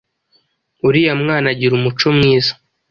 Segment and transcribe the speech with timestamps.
[0.87, 2.51] Uriya mwana agira umuco mwiza.